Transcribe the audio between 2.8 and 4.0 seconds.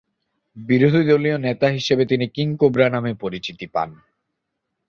নামে পরিচিতি পান।